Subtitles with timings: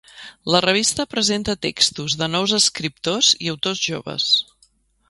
[0.53, 4.33] La revista presenta textos de nous escriptors i autors joves.